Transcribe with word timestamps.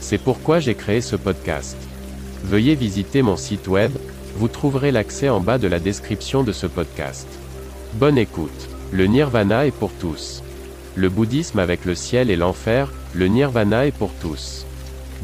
C'est 0.00 0.18
pourquoi 0.18 0.60
j'ai 0.60 0.74
créé 0.74 1.00
ce 1.00 1.16
podcast. 1.16 1.76
Veuillez 2.44 2.74
visiter 2.74 3.22
mon 3.22 3.36
site 3.36 3.68
web, 3.68 3.92
vous 4.36 4.48
trouverez 4.48 4.92
l'accès 4.92 5.28
en 5.28 5.40
bas 5.40 5.58
de 5.58 5.68
la 5.68 5.80
description 5.80 6.42
de 6.42 6.52
ce 6.52 6.66
podcast. 6.66 7.26
Bonne 7.94 8.18
écoute. 8.18 8.68
Le 8.92 9.06
nirvana 9.06 9.66
est 9.66 9.72
pour 9.72 9.92
tous. 9.92 10.42
Le 10.94 11.08
bouddhisme 11.08 11.58
avec 11.58 11.84
le 11.84 11.94
ciel 11.94 12.30
et 12.30 12.36
l'enfer, 12.36 12.90
le 13.14 13.26
nirvana 13.26 13.86
est 13.86 13.96
pour 13.96 14.12
tous. 14.22 14.64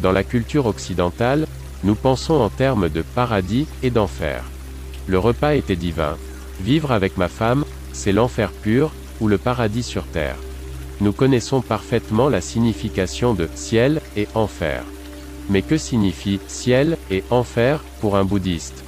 Dans 0.02 0.12
la 0.12 0.24
culture 0.24 0.66
occidentale, 0.66 1.46
nous 1.82 1.94
pensons 1.94 2.34
en 2.34 2.50
termes 2.50 2.88
de 2.88 3.02
paradis 3.02 3.66
et 3.82 3.90
d'enfer. 3.90 4.44
Le 5.06 5.18
repas 5.18 5.54
était 5.54 5.77
divin. 5.77 6.16
Vivre 6.60 6.92
avec 6.92 7.16
ma 7.16 7.28
femme, 7.28 7.64
c'est 7.92 8.12
l'enfer 8.12 8.50
pur, 8.50 8.90
ou 9.20 9.28
le 9.28 9.38
paradis 9.38 9.82
sur 9.82 10.04
terre. 10.04 10.36
Nous 11.00 11.12
connaissons 11.12 11.60
parfaitement 11.60 12.28
la 12.28 12.40
signification 12.40 13.34
de 13.34 13.48
ciel 13.54 14.00
et 14.16 14.28
enfer. 14.34 14.84
Mais 15.50 15.62
que 15.62 15.76
signifie 15.76 16.40
ciel 16.46 16.96
et 17.10 17.24
enfer 17.30 17.82
pour 18.00 18.16
un 18.16 18.24
bouddhiste? 18.24 18.84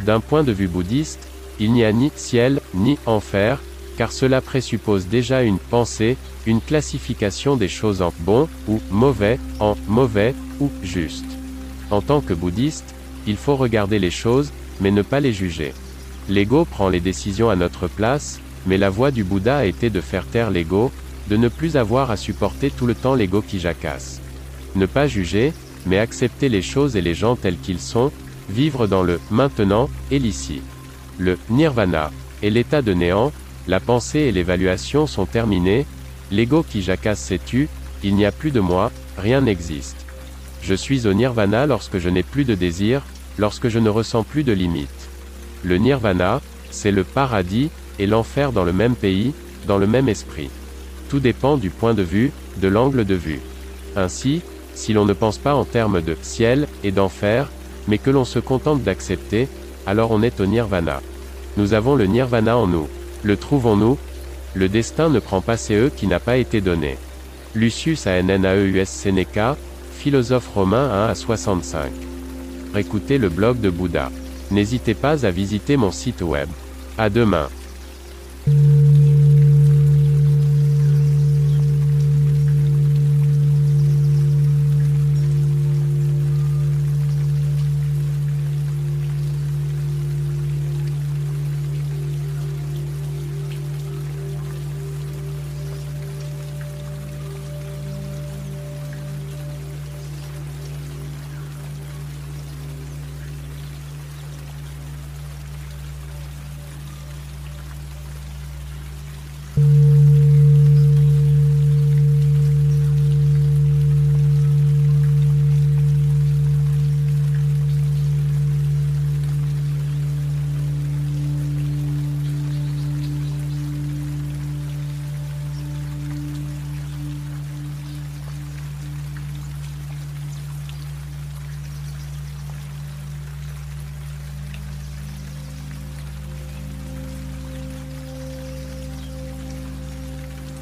D'un 0.00 0.20
point 0.20 0.42
de 0.42 0.52
vue 0.52 0.68
bouddhiste, 0.68 1.28
il 1.60 1.72
n'y 1.72 1.84
a 1.84 1.92
ni 1.92 2.10
ciel 2.16 2.60
ni 2.74 2.98
enfer, 3.06 3.60
car 3.96 4.10
cela 4.10 4.40
présuppose 4.40 5.06
déjà 5.06 5.42
une 5.42 5.58
pensée, 5.58 6.16
une 6.46 6.60
classification 6.60 7.56
des 7.56 7.68
choses 7.68 8.02
en 8.02 8.12
bon 8.20 8.48
ou 8.66 8.80
mauvais, 8.90 9.38
en 9.60 9.76
mauvais 9.86 10.34
ou 10.60 10.70
juste. 10.82 11.26
En 11.90 12.00
tant 12.00 12.20
que 12.20 12.34
bouddhiste, 12.34 12.94
il 13.26 13.36
faut 13.36 13.56
regarder 13.56 13.98
les 13.98 14.10
choses, 14.10 14.50
mais 14.80 14.90
ne 14.90 15.02
pas 15.02 15.20
les 15.20 15.32
juger. 15.32 15.74
L'ego 16.28 16.64
prend 16.64 16.88
les 16.88 17.00
décisions 17.00 17.50
à 17.50 17.56
notre 17.56 17.86
place, 17.86 18.40
mais 18.66 18.78
la 18.78 18.90
voie 18.90 19.10
du 19.10 19.24
Bouddha 19.24 19.58
a 19.58 19.64
été 19.64 19.90
de 19.90 20.00
faire 20.00 20.26
taire 20.26 20.50
l'ego, 20.50 20.90
de 21.28 21.36
ne 21.36 21.48
plus 21.48 21.76
avoir 21.76 22.10
à 22.10 22.16
supporter 22.16 22.70
tout 22.70 22.86
le 22.86 22.94
temps 22.94 23.14
l'ego 23.14 23.42
qui 23.42 23.58
jacasse. 23.60 24.20
Ne 24.74 24.86
pas 24.86 25.06
juger, 25.06 25.52
mais 25.86 25.98
accepter 25.98 26.48
les 26.48 26.62
choses 26.62 26.96
et 26.96 27.00
les 27.00 27.14
gens 27.14 27.36
tels 27.36 27.58
qu'ils 27.58 27.80
sont, 27.80 28.12
vivre 28.48 28.86
dans 28.86 29.02
le 29.02 29.20
maintenant 29.30 29.88
et 30.10 30.18
l'ici. 30.18 30.62
Le 31.18 31.38
nirvana 31.50 32.10
est 32.42 32.50
l'état 32.50 32.82
de 32.82 32.92
néant, 32.92 33.32
la 33.68 33.80
pensée 33.80 34.20
et 34.20 34.32
l'évaluation 34.32 35.06
sont 35.06 35.26
terminées, 35.26 35.86
l'ego 36.30 36.64
qui 36.68 36.82
jacasse 36.82 37.20
s'est 37.20 37.40
tu, 37.44 37.68
il 38.02 38.16
n'y 38.16 38.26
a 38.26 38.32
plus 38.32 38.50
de 38.50 38.60
moi, 38.60 38.90
rien 39.16 39.42
n'existe. 39.42 39.96
Je 40.62 40.74
suis 40.74 41.06
au 41.06 41.12
nirvana 41.12 41.66
lorsque 41.66 41.98
je 41.98 42.08
n'ai 42.08 42.22
plus 42.22 42.44
de 42.44 42.54
désir, 42.54 43.02
lorsque 43.38 43.68
je 43.68 43.78
ne 43.78 43.88
ressens 43.88 44.24
plus 44.24 44.44
de 44.44 44.52
limites. 44.52 44.88
Le 45.64 45.76
nirvana, 45.76 46.40
c'est 46.70 46.90
le 46.90 47.04
paradis, 47.04 47.70
et 47.98 48.06
l'enfer 48.06 48.52
dans 48.52 48.64
le 48.64 48.72
même 48.72 48.96
pays, 48.96 49.32
dans 49.66 49.78
le 49.78 49.86
même 49.86 50.08
esprit. 50.08 50.50
Tout 51.12 51.20
dépend 51.20 51.58
du 51.58 51.68
point 51.68 51.92
de 51.92 52.02
vue, 52.02 52.32
de 52.56 52.68
l'angle 52.68 53.04
de 53.04 53.14
vue. 53.14 53.42
Ainsi, 53.96 54.40
si 54.72 54.94
l'on 54.94 55.04
ne 55.04 55.12
pense 55.12 55.36
pas 55.36 55.54
en 55.54 55.66
termes 55.66 56.00
de 56.00 56.16
ciel 56.22 56.66
et 56.84 56.90
d'enfer, 56.90 57.50
mais 57.86 57.98
que 57.98 58.08
l'on 58.08 58.24
se 58.24 58.38
contente 58.38 58.82
d'accepter, 58.82 59.46
alors 59.84 60.10
on 60.10 60.22
est 60.22 60.40
au 60.40 60.46
nirvana. 60.46 61.02
Nous 61.58 61.74
avons 61.74 61.96
le 61.96 62.06
nirvana 62.06 62.56
en 62.56 62.66
nous. 62.66 62.88
Le 63.22 63.36
trouvons-nous? 63.36 63.98
Le 64.54 64.70
destin 64.70 65.10
ne 65.10 65.18
prend 65.18 65.42
pas 65.42 65.58
CE 65.58 65.90
qui 65.94 66.06
n'a 66.06 66.18
pas 66.18 66.38
été 66.38 66.62
donné. 66.62 66.96
Lucius 67.54 68.06
Annaeus 68.06 68.86
Seneca, 68.86 69.58
philosophe 69.92 70.48
romain 70.54 70.88
1 70.90 71.08
à 71.08 71.14
65. 71.14 71.92
Écoutez 72.74 73.18
le 73.18 73.28
blog 73.28 73.60
de 73.60 73.68
Bouddha. 73.68 74.10
N'hésitez 74.50 74.94
pas 74.94 75.26
à 75.26 75.30
visiter 75.30 75.76
mon 75.76 75.90
site 75.90 76.22
web. 76.22 76.48
À 76.96 77.10
demain. 77.10 77.50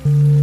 Mm-hmm. 0.02 0.39